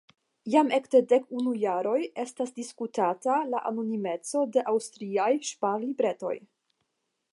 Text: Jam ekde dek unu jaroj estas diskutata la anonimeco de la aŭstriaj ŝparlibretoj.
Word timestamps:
Jam 0.51 0.69
ekde 0.77 1.01
dek 1.09 1.27
unu 1.41 1.51
jaroj 1.63 1.99
estas 2.23 2.55
diskutata 2.55 3.35
la 3.51 3.61
anonimeco 3.73 4.43
de 4.57 4.65
la 4.65 4.75
aŭstriaj 4.75 5.31
ŝparlibretoj. 5.51 6.37